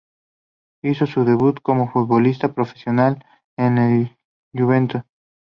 Hizo 0.81 1.05
su 1.05 1.25
debut 1.25 1.59
como 1.61 1.91
futbolista 1.91 2.55
profesional 2.55 3.23
en 3.55 3.77
el 3.77 4.17
Juventude. 4.51 5.03